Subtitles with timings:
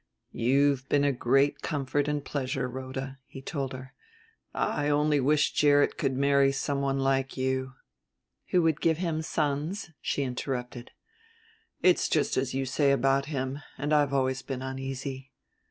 [0.33, 3.93] "You've been a great comfort and pleasure, Rhoda," he told her.
[4.51, 7.73] "I only wish Gerrit could marry someone like you"
[8.47, 10.89] "But who would give him sons," she interrupted.
[11.83, 15.33] "It's just as you say about him, and I've always been uneasy.